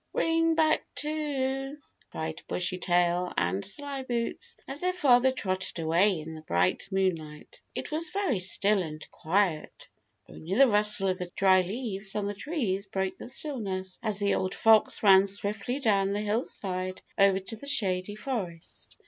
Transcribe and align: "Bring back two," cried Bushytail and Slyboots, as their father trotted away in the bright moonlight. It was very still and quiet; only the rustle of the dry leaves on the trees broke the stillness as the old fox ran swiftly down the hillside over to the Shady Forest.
"Bring 0.13 0.55
back 0.55 0.81
two," 0.95 1.77
cried 2.09 2.41
Bushytail 2.47 3.33
and 3.37 3.63
Slyboots, 3.63 4.55
as 4.67 4.79
their 4.79 4.93
father 4.93 5.31
trotted 5.31 5.77
away 5.77 6.19
in 6.19 6.33
the 6.33 6.41
bright 6.41 6.87
moonlight. 6.91 7.61
It 7.75 7.91
was 7.91 8.09
very 8.09 8.39
still 8.39 8.81
and 8.81 9.07
quiet; 9.11 9.89
only 10.27 10.55
the 10.55 10.67
rustle 10.67 11.09
of 11.09 11.19
the 11.19 11.31
dry 11.35 11.61
leaves 11.61 12.15
on 12.15 12.25
the 12.25 12.33
trees 12.33 12.87
broke 12.87 13.19
the 13.19 13.29
stillness 13.29 13.99
as 14.01 14.17
the 14.17 14.33
old 14.33 14.55
fox 14.55 15.03
ran 15.03 15.27
swiftly 15.27 15.79
down 15.79 16.13
the 16.13 16.19
hillside 16.21 17.03
over 17.19 17.37
to 17.37 17.55
the 17.55 17.67
Shady 17.67 18.15
Forest. 18.15 18.97